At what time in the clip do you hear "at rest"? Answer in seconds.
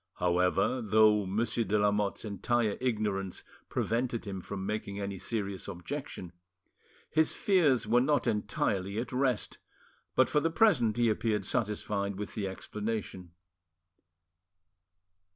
8.97-9.59